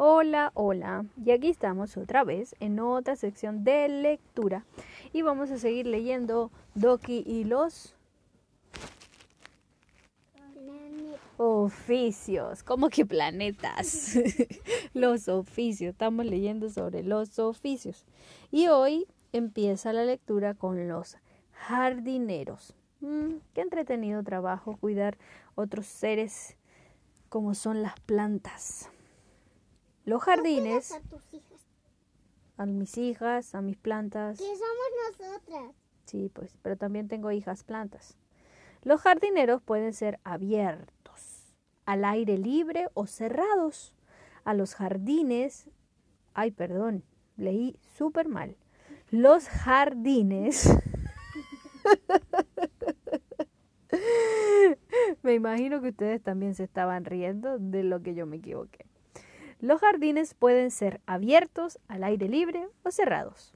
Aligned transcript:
Hola, 0.00 0.52
hola. 0.54 1.06
Y 1.26 1.32
aquí 1.32 1.48
estamos 1.48 1.96
otra 1.96 2.22
vez 2.22 2.54
en 2.60 2.78
otra 2.78 3.16
sección 3.16 3.64
de 3.64 3.88
lectura. 3.88 4.64
Y 5.12 5.22
vamos 5.22 5.50
a 5.50 5.58
seguir 5.58 5.88
leyendo 5.88 6.52
Doki 6.76 7.24
y 7.26 7.42
los 7.42 7.96
oficios. 11.36 12.62
¿Cómo 12.62 12.90
que 12.90 13.04
planetas? 13.04 14.16
los 14.94 15.28
oficios. 15.28 15.90
Estamos 15.94 16.26
leyendo 16.26 16.70
sobre 16.70 17.02
los 17.02 17.40
oficios. 17.40 18.06
Y 18.52 18.68
hoy 18.68 19.08
empieza 19.32 19.92
la 19.92 20.04
lectura 20.04 20.54
con 20.54 20.86
los 20.86 21.16
jardineros. 21.50 22.72
Mm, 23.00 23.38
qué 23.52 23.62
entretenido 23.62 24.22
trabajo 24.22 24.76
cuidar 24.76 25.18
otros 25.56 25.86
seres 25.86 26.56
como 27.28 27.54
son 27.54 27.82
las 27.82 27.98
plantas. 27.98 28.92
Los 30.08 30.22
jardines. 30.22 30.92
a 30.92 31.00
tus 31.00 31.34
hijas? 31.34 31.66
A 32.56 32.64
mis 32.64 32.96
hijas, 32.96 33.54
a 33.54 33.60
mis 33.60 33.76
plantas. 33.76 34.38
Que 34.38 34.44
somos 34.44 35.18
nosotras. 35.18 35.74
Sí, 36.06 36.30
pues, 36.32 36.56
pero 36.62 36.78
también 36.78 37.08
tengo 37.08 37.30
hijas 37.30 37.62
plantas. 37.62 38.16
Los 38.82 39.02
jardineros 39.02 39.60
pueden 39.60 39.92
ser 39.92 40.18
abiertos, 40.24 41.52
al 41.84 42.06
aire 42.06 42.38
libre 42.38 42.88
o 42.94 43.06
cerrados. 43.06 43.92
A 44.44 44.54
los 44.54 44.74
jardines, 44.74 45.68
ay, 46.32 46.52
perdón, 46.52 47.04
leí 47.36 47.78
súper 47.98 48.28
mal. 48.28 48.56
Los 49.10 49.46
jardines. 49.46 50.74
me 55.22 55.34
imagino 55.34 55.82
que 55.82 55.90
ustedes 55.90 56.22
también 56.22 56.54
se 56.54 56.64
estaban 56.64 57.04
riendo 57.04 57.58
de 57.58 57.82
lo 57.82 58.00
que 58.00 58.14
yo 58.14 58.24
me 58.24 58.38
equivoqué. 58.38 58.87
Los 59.60 59.80
jardines 59.80 60.34
pueden 60.34 60.70
ser 60.70 61.00
abiertos 61.06 61.80
al 61.88 62.04
aire 62.04 62.28
libre 62.28 62.68
o 62.84 62.92
cerrados. 62.92 63.54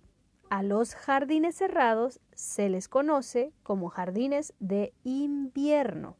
A 0.50 0.64
los 0.64 0.96
jardines 0.96 1.54
cerrados 1.54 2.20
se 2.34 2.68
les 2.68 2.88
conoce 2.88 3.52
como 3.62 3.88
jardines 3.88 4.52
de 4.58 4.92
invierno. 5.04 6.16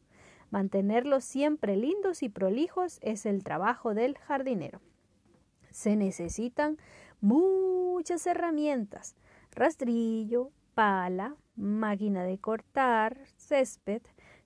Mantenerlos 0.50 1.24
siempre 1.24 1.76
lindos 1.76 2.22
y 2.22 2.28
prolijos 2.28 2.98
es 3.02 3.26
el 3.26 3.42
trabajo 3.42 3.92
del 3.92 4.16
jardinero. 4.18 4.80
Se 5.70 5.96
necesitan 5.96 6.78
muchas 7.20 8.24
herramientas, 8.26 9.16
rastrillo, 9.50 10.52
pala, 10.74 11.34
máquina 11.56 12.22
de 12.22 12.38
cortar, 12.38 13.18
césped, 13.36 14.02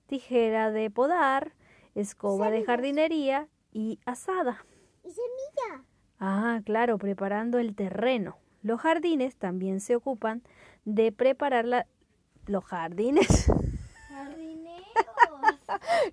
tijera 0.07 0.71
de 0.71 0.89
podar, 0.89 1.53
escoba 1.93 2.49
de 2.49 2.63
jardinería 2.63 3.47
y 3.71 3.99
asada. 4.05 4.65
Ah, 6.19 6.61
claro, 6.65 6.97
preparando 6.97 7.59
el 7.59 7.75
terreno. 7.75 8.37
Los 8.63 8.81
jardines 8.81 9.35
también 9.35 9.79
se 9.81 9.95
ocupan 9.95 10.41
de 10.83 11.11
preparar 11.11 11.65
la... 11.65 11.87
los 12.47 12.65
jardines. 12.65 13.45
Jardineros. 14.09 14.85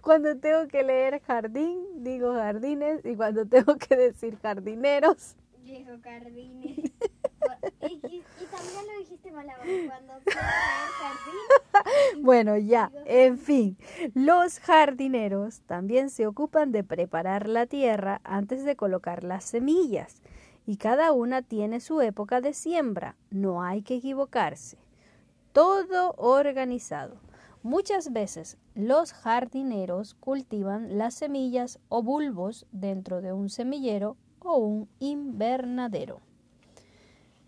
cuando 0.03 0.37
tengo 0.39 0.69
que 0.69 0.83
leer 0.83 1.23
jardín, 1.23 2.05
digo 2.05 2.35
jardines 2.35 3.05
y 3.05 3.17
cuando 3.17 3.47
tengo 3.47 3.77
que 3.77 3.97
decir 3.97 4.39
jardineros, 4.41 5.37
digo 5.63 5.97
jardines. 6.03 6.77
y, 6.79 8.23
también 8.51 8.87
lo 8.87 8.99
dijiste 8.99 9.33
mal 9.33 9.47
cuando 9.87 10.13
jardín. 10.25 11.64
Bueno, 12.21 12.57
ya, 12.57 12.91
en 13.07 13.39
fin, 13.39 13.77
los 14.15 14.59
jardineros 14.61 15.61
también 15.63 16.11
se 16.11 16.27
ocupan 16.27 16.73
de 16.73 16.85
preparar 16.85 17.49
la 17.49 17.67
tierra 17.67 18.21
antes 18.25 18.65
de 18.65 18.77
colocar 18.77 19.25
las 19.25 19.45
semillas 19.45 20.23
y 20.67 20.77
cada 20.77 21.13
una 21.13 21.43
tiene 21.43 21.81
su 21.81 22.01
época 22.01 22.41
de 22.41 22.55
siembra, 22.55 23.17
no 23.31 23.63
hay 23.63 23.83
que 23.83 23.97
equivocarse. 23.97 24.79
Todo 25.53 26.15
organizado. 26.17 27.17
Muchas 27.63 28.13
veces 28.13 28.59
los 28.75 29.13
jardineros 29.13 30.15
cultivan 30.15 30.99
las 30.99 31.15
semillas 31.15 31.79
o 31.89 32.03
bulbos 32.03 32.67
dentro 32.73 33.23
de 33.23 33.33
un 33.33 33.49
semillero 33.49 34.17
o 34.41 34.57
un 34.57 34.89
invernadero. 34.99 36.21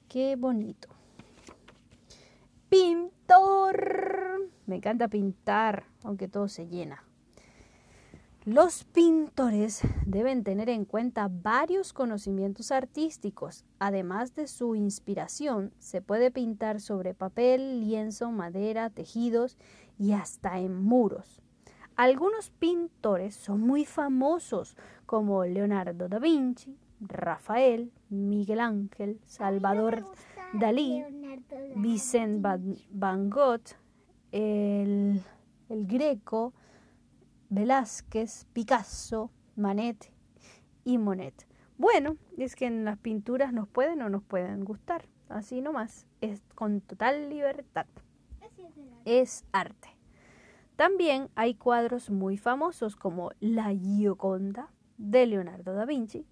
Qué 0.09 0.37
bonito. 0.37 0.96
Pintor. 2.69 4.51
Me 4.67 4.77
encanta 4.77 5.09
pintar, 5.09 5.87
aunque 6.03 6.29
todo 6.29 6.49
se 6.49 6.67
llena. 6.67 7.05
Los 8.45 8.85
pintores 8.85 9.83
deben 10.05 10.45
tener 10.45 10.69
en 10.69 10.85
cuenta 10.85 11.29
varios 11.29 11.93
conocimientos 11.93 12.71
artísticos. 12.71 13.65
Además 13.81 14.37
de 14.37 14.47
su 14.47 14.77
inspiración, 14.77 15.73
se 15.79 16.01
puede 16.01 16.31
pintar 16.31 16.81
sobre 16.81 17.13
papel, 17.13 17.81
lienzo, 17.81 18.31
madera, 18.31 18.91
tejidos 18.91 19.59
y 19.99 20.13
hasta 20.13 20.61
en 20.61 20.81
muros. 20.81 21.43
Algunos 21.97 22.51
pintores 22.51 23.35
son 23.35 23.63
muy 23.63 23.85
famosos, 23.85 24.77
como 25.07 25.45
Leonardo 25.45 26.09
da 26.09 26.19
Vinci, 26.21 26.77
Rafael, 27.01 27.91
Miguel 28.11 28.61
Ángel, 28.61 29.19
Salvador 29.27 30.05
Dalí, 30.53 31.03
Vicent 31.77 32.45
Van 32.91 33.31
Gogh, 33.31 33.63
el, 34.33 35.23
el 35.69 35.87
Greco, 35.87 36.53
Velázquez, 37.49 38.47
Picasso, 38.53 39.31
Manet 39.57 40.11
y 40.85 40.99
Monet. 40.99 41.47
Bueno, 41.79 42.17
es 42.39 42.57
que 42.57 42.67
en 42.67 42.85
las 42.85 42.99
pinturas 42.99 43.53
nos 43.53 43.69
pueden 43.69 44.03
o 44.03 44.09
nos 44.09 44.23
pueden 44.23 44.65
gustar, 44.65 45.07
así 45.29 45.61
nomás, 45.61 46.07
es 46.21 46.43
con 46.55 46.81
total 46.81 47.29
libertad. 47.29 47.87
Es 49.05 49.45
arte. 49.53 49.97
También 50.77 51.31
hay 51.35 51.55
cuadros 51.55 52.11
muy 52.11 52.37
famosos 52.37 52.97
como 52.97 53.31
La 53.41 53.73
Gioconda 53.73 54.71
de 54.99 55.27
Leonardo 55.27 55.75
da 55.75 55.87
Vinci, 55.87 56.27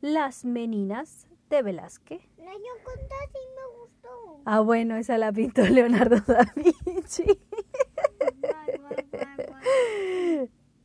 Las 0.00 0.44
Meninas 0.44 1.26
de 1.50 1.62
Velázquez. 1.62 2.22
La 2.38 2.52
Gioconda 2.52 3.16
sí 3.32 3.38
me 3.56 3.80
gustó. 3.82 4.42
Ah, 4.46 4.60
bueno, 4.60 4.96
esa 4.96 5.18
la 5.18 5.32
pintó 5.32 5.62
Leonardo 5.62 6.16
da 6.26 6.50
Vinci. 6.54 7.24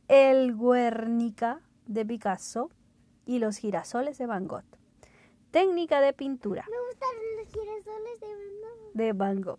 El 0.08 0.56
Guernica 0.56 1.60
de 1.86 2.04
Picasso 2.04 2.70
y 3.24 3.38
los 3.38 3.56
girasoles 3.56 4.18
de 4.18 4.26
Van 4.26 4.46
Gogh. 4.46 4.64
Técnica 5.52 6.00
de 6.00 6.12
pintura. 6.12 6.64
Me 6.68 6.76
gustan 6.88 7.10
los 7.38 7.52
girasoles 7.52 8.20
de 8.20 8.26
Van 8.26 8.60
Gogh. 8.60 8.92
De 8.94 9.12
Van 9.12 9.40
Gogh. 9.40 9.58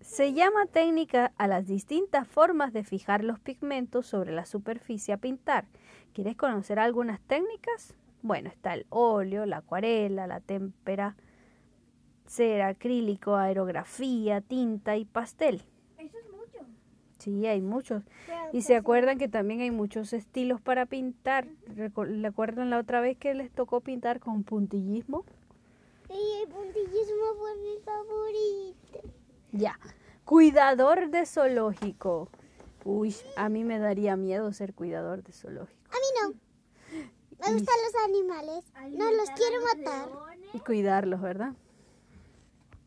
Se 0.00 0.32
llama 0.34 0.66
técnica 0.66 1.32
a 1.36 1.48
las 1.48 1.66
distintas 1.66 2.28
formas 2.28 2.72
de 2.72 2.84
fijar 2.84 3.24
los 3.24 3.40
pigmentos 3.40 4.06
sobre 4.06 4.32
la 4.32 4.44
superficie 4.44 5.14
a 5.14 5.18
pintar. 5.18 5.66
¿Quieres 6.12 6.36
conocer 6.36 6.78
algunas 6.78 7.20
técnicas? 7.22 7.96
Bueno, 8.26 8.48
está 8.48 8.74
el 8.74 8.86
óleo, 8.88 9.46
la 9.46 9.58
acuarela, 9.58 10.26
la 10.26 10.40
témpera, 10.40 11.14
cera, 12.26 12.66
acrílico, 12.66 13.36
aerografía, 13.36 14.40
tinta 14.40 14.96
y 14.96 15.04
pastel. 15.04 15.62
Sí, 17.18 17.46
hay 17.46 17.62
muchos. 17.62 18.02
Y 18.52 18.62
se 18.62 18.74
acuerdan 18.74 19.16
que 19.16 19.28
también 19.28 19.60
hay 19.60 19.70
muchos 19.70 20.12
estilos 20.12 20.60
para 20.60 20.86
pintar. 20.86 21.46
¿Le 21.76 22.26
acuerdan 22.26 22.68
la 22.70 22.78
otra 22.78 23.00
vez 23.00 23.16
que 23.16 23.32
les 23.32 23.52
tocó 23.52 23.80
pintar 23.80 24.18
con 24.18 24.42
puntillismo? 24.42 25.24
Sí, 26.08 26.18
el 26.42 26.48
puntillismo 26.48 27.34
fue 27.38 27.56
mi 27.58 27.78
favorito. 27.84 29.08
Ya. 29.52 29.78
Cuidador 30.24 31.10
de 31.10 31.26
zoológico. 31.26 32.28
Uy, 32.84 33.14
a 33.36 33.48
mí 33.48 33.62
me 33.62 33.78
daría 33.78 34.16
miedo 34.16 34.52
ser 34.52 34.74
cuidador 34.74 35.22
de 35.22 35.32
zoológico. 35.32 35.75
Me 37.46 37.54
gustan 37.54 37.76
los 37.84 38.04
animales. 38.04 38.64
No 38.96 39.10
los 39.12 39.30
quiero 39.30 39.62
matar. 39.62 40.08
Y 40.52 40.60
cuidarlos, 40.60 41.20
¿verdad? 41.20 41.54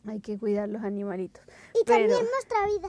Hay 0.06 0.20
que 0.20 0.38
cuidar 0.38 0.68
los 0.68 0.82
animalitos. 0.82 1.42
Y 1.80 1.84
también 1.84 2.08
nuestra 2.10 2.66
vida. 2.66 2.88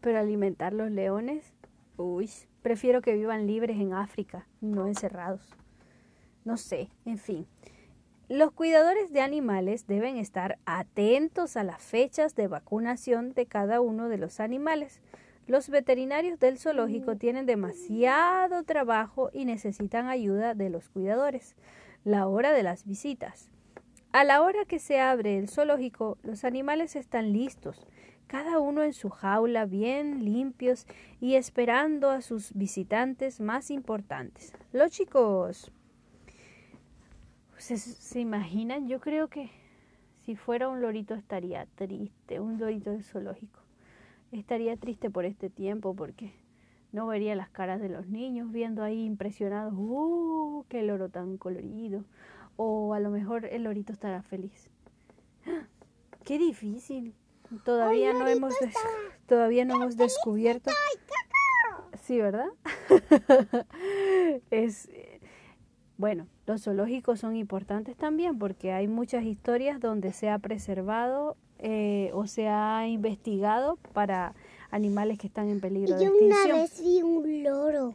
Pero 0.00 0.18
alimentar 0.18 0.72
los 0.72 0.90
leones, 0.90 1.52
uy, 1.96 2.30
prefiero 2.62 3.00
que 3.00 3.14
vivan 3.14 3.46
libres 3.46 3.78
en 3.78 3.94
África, 3.94 4.46
no 4.60 4.86
encerrados. 4.86 5.48
No 6.44 6.56
sé, 6.56 6.90
en 7.04 7.18
fin. 7.18 7.46
Los 8.28 8.52
cuidadores 8.52 9.12
de 9.12 9.20
animales 9.20 9.86
deben 9.86 10.16
estar 10.16 10.58
atentos 10.64 11.56
a 11.56 11.64
las 11.64 11.82
fechas 11.82 12.34
de 12.34 12.48
vacunación 12.48 13.34
de 13.34 13.46
cada 13.46 13.80
uno 13.80 14.08
de 14.08 14.18
los 14.18 14.40
animales. 14.40 15.00
Los 15.46 15.68
veterinarios 15.68 16.38
del 16.38 16.58
zoológico 16.58 17.16
tienen 17.16 17.46
demasiado 17.46 18.62
trabajo 18.62 19.30
y 19.32 19.44
necesitan 19.44 20.08
ayuda 20.08 20.54
de 20.54 20.70
los 20.70 20.88
cuidadores. 20.88 21.56
La 22.04 22.26
hora 22.26 22.52
de 22.52 22.62
las 22.62 22.84
visitas. 22.86 23.48
A 24.12 24.24
la 24.24 24.42
hora 24.42 24.64
que 24.66 24.78
se 24.78 25.00
abre 25.00 25.38
el 25.38 25.48
zoológico, 25.48 26.18
los 26.22 26.44
animales 26.44 26.96
están 26.96 27.32
listos 27.32 27.86
cada 28.32 28.60
uno 28.60 28.82
en 28.82 28.94
su 28.94 29.10
jaula 29.10 29.66
bien 29.66 30.24
limpios 30.24 30.86
y 31.20 31.34
esperando 31.34 32.08
a 32.08 32.22
sus 32.22 32.54
visitantes 32.54 33.40
más 33.40 33.70
importantes. 33.70 34.54
Los 34.72 34.90
chicos, 34.90 35.70
¿Se, 37.58 37.76
¿Se 37.76 38.20
imaginan? 38.20 38.88
Yo 38.88 39.00
creo 39.00 39.28
que 39.28 39.50
si 40.24 40.34
fuera 40.34 40.70
un 40.70 40.80
lorito 40.80 41.14
estaría 41.14 41.66
triste, 41.74 42.40
un 42.40 42.58
lorito 42.58 42.90
de 42.90 43.02
zoológico. 43.02 43.61
Estaría 44.32 44.76
triste 44.78 45.10
por 45.10 45.26
este 45.26 45.50
tiempo 45.50 45.94
porque 45.94 46.32
no 46.90 47.06
vería 47.06 47.34
las 47.34 47.50
caras 47.50 47.80
de 47.80 47.90
los 47.90 48.08
niños 48.08 48.50
viendo 48.50 48.82
ahí 48.82 49.04
impresionados, 49.04 49.74
¡uh! 49.76 50.64
¡Qué 50.68 50.82
loro 50.82 51.10
tan 51.10 51.36
colorido! 51.36 52.04
O 52.56 52.94
a 52.94 53.00
lo 53.00 53.10
mejor 53.10 53.44
el 53.44 53.64
lorito 53.64 53.92
estará 53.92 54.22
feliz. 54.22 54.70
¡Ah! 55.46 55.66
¡Qué 56.24 56.38
difícil! 56.38 57.14
Todavía 57.64 58.14
no 58.14 58.26
hemos 58.26 58.54
todavía 59.26 59.66
no 59.66 59.74
hemos 59.74 59.96
descubierto. 59.96 60.70
Sí, 62.00 62.18
¿verdad? 62.18 62.48
es 64.50 64.88
bueno, 65.98 66.26
los 66.46 66.64
zoológicos 66.64 67.20
son 67.20 67.36
importantes 67.36 67.96
también 67.96 68.38
porque 68.38 68.72
hay 68.72 68.88
muchas 68.88 69.24
historias 69.24 69.78
donde 69.78 70.12
se 70.12 70.30
ha 70.30 70.38
preservado 70.38 71.36
eh, 71.64 72.10
o 72.12 72.26
se 72.26 72.48
ha 72.48 72.88
investigado 72.88 73.76
para 73.92 74.34
animales 74.72 75.16
que 75.16 75.28
están 75.28 75.48
en 75.48 75.60
peligro 75.60 75.96
de 75.96 76.04
extinción. 76.04 76.30
Yo 76.30 76.50
una 76.50 76.60
vez 76.60 76.82
vi 76.82 77.02
un 77.02 77.44
loro. 77.44 77.94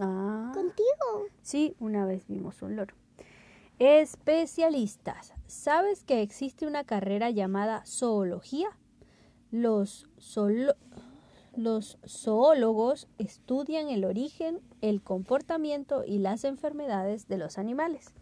Ah. 0.00 0.52
¿Contigo? 0.54 1.26
Sí, 1.42 1.74
una 1.80 2.06
vez 2.06 2.28
vimos 2.28 2.62
un 2.62 2.76
loro. 2.76 2.94
Especialistas. 3.80 5.34
¿Sabes 5.48 6.04
que 6.04 6.22
existe 6.22 6.64
una 6.64 6.84
carrera 6.84 7.30
llamada 7.30 7.84
zoología? 7.84 8.68
Los, 9.50 10.06
los 11.56 11.98
zoólogos 12.06 13.08
estudian 13.18 13.88
el 13.88 14.04
origen, 14.04 14.60
el 14.80 15.02
comportamiento 15.02 16.04
y 16.06 16.18
las 16.18 16.44
enfermedades 16.44 17.26
de 17.26 17.38
los 17.38 17.58
animales. 17.58 18.14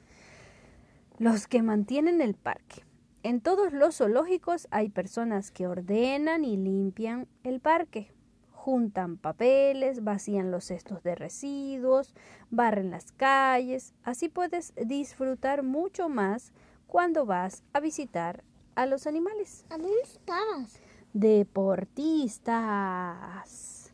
Los 1.19 1.47
que 1.47 1.61
mantienen 1.61 2.23
el 2.23 2.35
parque. 2.35 2.83
En 3.23 3.43
todos 3.43 3.75
los 3.75 3.99
zoológicos 3.99 4.67
hay 4.71 4.89
personas 4.89 5.51
que 5.51 5.67
ordenan 5.67 6.43
y 6.43 6.57
limpian 6.57 7.29
el 7.45 7.61
parque. 7.61 8.11
Juntan 8.53 9.19
papeles, 9.19 10.03
vacían 10.05 10.51
los 10.51 10.65
cestos 10.65 11.03
de 11.03 11.15
residuos, 11.15 12.15
barren 12.51 12.91
las 12.91 13.13
calles. 13.13 13.93
Así 14.05 14.31
puedes 14.31 14.73
disfrutar 14.87 15.63
mucho 15.63 16.09
más 16.09 16.55
cuando 16.87 17.27
vas 17.27 17.63
a 17.75 17.81
visitar 17.81 18.43
a 18.75 18.87
los 18.87 19.07
animales. 19.07 19.67
¿A 19.69 19.77
dónde 19.77 20.01
estabas? 20.03 20.81
Deportistas. 21.13 23.93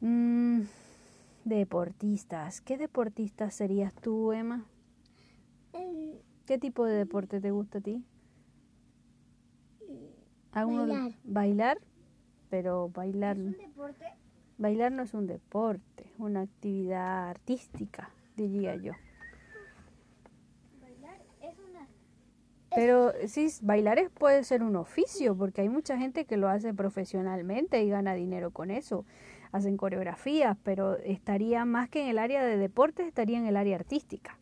Mm, 0.00 0.60
deportistas. 1.44 2.60
¿Qué 2.60 2.78
deportistas 2.78 3.52
serías 3.54 3.92
tú, 3.94 4.30
Emma? 4.32 4.64
¿Qué 6.46 6.58
tipo 6.58 6.84
de 6.84 6.96
deporte 6.96 7.40
te 7.40 7.50
gusta 7.50 7.78
a 7.78 7.80
ti? 7.80 8.04
Bailar. 10.52 11.12
Bailar, 11.24 11.78
pero 12.50 12.88
bailar. 12.90 13.36
¿Es 13.36 13.42
un 13.42 13.52
deporte? 13.52 14.04
Bailar 14.58 14.92
no 14.92 15.02
es 15.02 15.14
un 15.14 15.26
deporte, 15.26 16.12
una 16.18 16.42
actividad 16.42 17.30
artística, 17.30 18.10
diría 18.36 18.76
yo. 18.76 18.92
Bailar 20.80 21.20
es 21.40 21.58
una. 21.58 21.88
Pero 22.74 23.12
sí, 23.26 23.48
bailar 23.62 23.98
es, 23.98 24.10
puede 24.10 24.44
ser 24.44 24.62
un 24.62 24.76
oficio, 24.76 25.36
porque 25.36 25.62
hay 25.62 25.68
mucha 25.68 25.96
gente 25.96 26.26
que 26.26 26.36
lo 26.36 26.48
hace 26.48 26.74
profesionalmente 26.74 27.82
y 27.82 27.88
gana 27.88 28.14
dinero 28.14 28.50
con 28.50 28.70
eso. 28.70 29.06
Hacen 29.52 29.76
coreografías, 29.76 30.56
pero 30.62 30.96
estaría 30.98 31.64
más 31.64 31.88
que 31.88 32.02
en 32.02 32.08
el 32.08 32.18
área 32.18 32.44
de 32.44 32.56
deportes, 32.56 33.06
estaría 33.06 33.38
en 33.38 33.46
el 33.46 33.56
área 33.56 33.76
artística. 33.76 34.38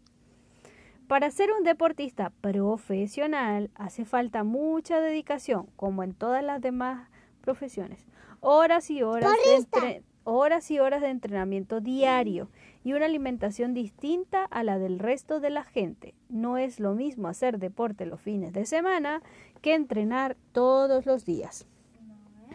Para 1.11 1.33
ser 1.33 1.51
un 1.51 1.65
deportista 1.65 2.31
profesional 2.41 3.73
hace 3.75 4.05
falta 4.05 4.45
mucha 4.45 5.01
dedicación, 5.01 5.67
como 5.75 6.05
en 6.05 6.15
todas 6.15 6.45
las 6.45 6.61
demás 6.61 7.09
profesiones. 7.41 8.07
Horas 8.39 8.93
y 8.93 9.03
horas 9.03 9.33
de, 9.73 10.05
horas 10.23 10.71
y 10.71 10.79
horas 10.79 11.01
de 11.01 11.09
entrenamiento 11.09 11.81
diario 11.81 12.49
y 12.85 12.93
una 12.93 13.07
alimentación 13.07 13.75
distinta 13.75 14.45
a 14.45 14.63
la 14.63 14.79
del 14.79 15.01
resto 15.01 15.41
de 15.41 15.51
la 15.51 15.65
gente. 15.65 16.15
No 16.29 16.59
es 16.59 16.79
lo 16.79 16.95
mismo 16.95 17.27
hacer 17.27 17.59
deporte 17.59 18.07
los 18.07 18.21
fines 18.21 18.53
de 18.53 18.65
semana 18.65 19.21
que 19.63 19.75
entrenar 19.75 20.37
todos 20.53 21.07
los 21.07 21.25
días. 21.25 21.67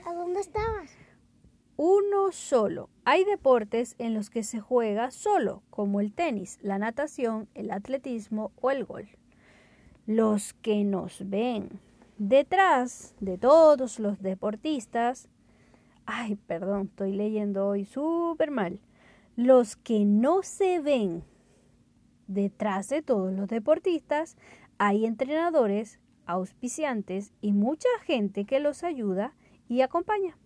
¿A 0.06 0.13
dónde 0.13 0.40
estabas? 0.40 0.96
Uno 1.77 2.31
solo. 2.31 2.89
Hay 3.04 3.24
deportes 3.25 3.95
en 3.98 4.13
los 4.13 4.30
que 4.30 4.44
se 4.44 4.60
juega 4.60 5.12
solo, 5.12 5.63
como 5.69 6.00
el 6.00 6.13
tenis, 6.13 6.57
la 6.62 6.77
natación, 6.77 7.48
el 7.54 7.72
atletismo 7.72 8.51
o 8.62 8.72
el 8.72 8.86
golf. 8.86 9.10
Los 10.06 10.54
que 10.54 10.83
nos 10.83 11.30
ven 11.30 11.80
detrás 12.18 13.13
de 13.19 13.38
todos 13.38 14.00
los 14.00 14.22
deportistas, 14.22 15.27
ay, 16.06 16.36
perdón, 16.48 16.88
estoy 16.92 17.13
leyendo 17.13 17.68
hoy 17.68 17.86
súper 17.86 18.51
mal, 18.51 18.80
los 19.36 19.75
que 19.75 20.06
no 20.06 20.44
se 20.44 20.80
ven 20.80 21.24
detrás 22.27 22.89
de 22.89 23.01
todos 23.01 23.33
los 23.33 23.50
deportistas, 23.50 24.38
hay 24.77 25.06
entrenadores, 25.06 26.00
auspiciantes 26.25 27.33
y 27.42 27.51
mucha 27.51 27.89
gente 28.06 28.45
que 28.45 28.60
los 28.60 28.83
ayuda 28.83 29.33
y 29.68 29.81
acompaña. 29.81 30.38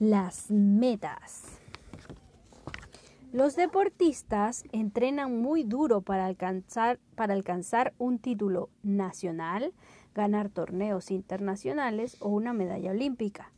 Las 0.00 0.50
metas. 0.50 1.60
Los 3.32 3.54
deportistas 3.54 4.64
entrenan 4.72 5.40
muy 5.40 5.62
duro 5.62 6.00
para 6.00 6.26
alcanzar, 6.26 6.98
para 7.14 7.32
alcanzar 7.32 7.94
un 7.98 8.18
título 8.18 8.70
nacional, 8.82 9.72
ganar 10.12 10.48
torneos 10.48 11.12
internacionales 11.12 12.16
o 12.18 12.30
una 12.30 12.52
medalla 12.52 12.90
olímpica. 12.90 13.52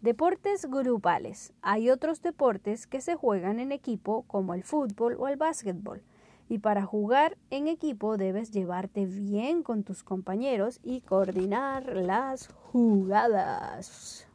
Deportes 0.00 0.64
grupales. 0.64 1.52
Hay 1.60 1.90
otros 1.90 2.22
deportes 2.22 2.86
que 2.86 3.02
se 3.02 3.14
juegan 3.14 3.60
en 3.60 3.70
equipo 3.70 4.22
como 4.22 4.54
el 4.54 4.64
fútbol 4.64 5.16
o 5.18 5.28
el 5.28 5.36
básquetbol. 5.36 6.02
Y 6.48 6.60
para 6.60 6.86
jugar 6.86 7.36
en 7.50 7.68
equipo 7.68 8.16
debes 8.16 8.50
llevarte 8.50 9.04
bien 9.04 9.62
con 9.62 9.84
tus 9.84 10.02
compañeros 10.02 10.80
y 10.82 11.02
coordinar 11.02 11.96
las 11.96 12.48
jugadas. 12.48 14.26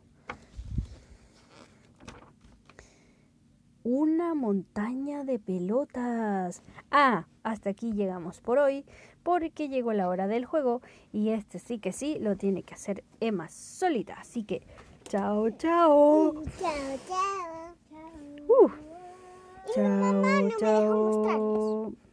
Una 3.88 4.36
montaña 4.36 5.24
de 5.24 5.39
pelotas. 5.39 6.62
Ah, 6.92 7.25
hasta 7.44 7.69
aquí 7.69 7.94
llegamos 7.94 8.42
por 8.42 8.57
hoy, 8.57 8.84
porque 9.24 9.69
llegó 9.69 9.94
la 9.94 10.10
hora 10.10 10.28
del 10.28 10.44
juego 10.44 10.82
y 11.13 11.29
este 11.29 11.58
sí 11.58 11.79
que 11.79 11.94
sí 11.94 12.17
lo 12.20 12.36
tiene 12.36 12.63
que 12.63 12.74
hacer 12.74 13.06
Emma 13.22 13.48
solita. 13.48 14.15
Así 14.20 14.44
que, 14.44 14.62
chao, 15.06 15.50
chao. 15.51 16.44
Chao, 16.60 17.00
chao. 17.08 17.86
Uh, 18.50 18.72
chao, 19.74 20.50
chao. 20.60 22.06